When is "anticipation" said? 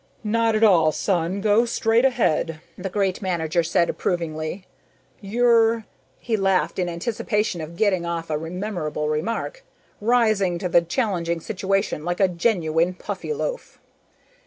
6.89-7.61